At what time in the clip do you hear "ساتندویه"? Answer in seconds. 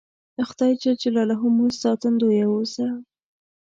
1.83-2.45